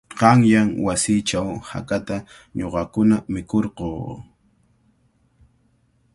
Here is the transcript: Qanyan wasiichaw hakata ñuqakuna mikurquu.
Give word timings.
Qanyan 0.19 0.69
wasiichaw 0.85 1.49
hakata 1.69 2.15
ñuqakuna 2.57 3.15
mikurquu. 3.33 3.89